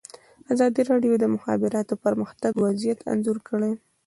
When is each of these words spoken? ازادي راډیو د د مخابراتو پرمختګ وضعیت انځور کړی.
ازادي 0.53 0.81
راډیو 0.91 1.13
د 1.17 1.21
د 1.23 1.25
مخابراتو 1.35 1.93
پرمختګ 2.05 2.53
وضعیت 2.65 2.99
انځور 3.11 3.37
کړی. 3.49 3.71